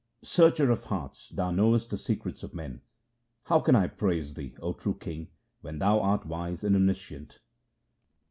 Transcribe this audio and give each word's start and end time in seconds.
Searcher 0.23 0.71
of 0.71 0.85
hearts, 0.85 1.29
thou 1.29 1.51
knowest 1.51 1.91
the 1.91 1.95
secrets 1.99 2.41
of 2.41 2.55
men. 2.55 2.81
How 3.43 3.59
can 3.59 3.75
I 3.75 3.85
praise 3.85 4.33
thee, 4.33 4.55
O 4.59 4.73
true 4.73 4.97
king, 4.99 5.27
when 5.61 5.77
thou 5.77 5.99
art 5.99 6.25
wise 6.25 6.63
and 6.63 6.75
omniscient 6.75 7.37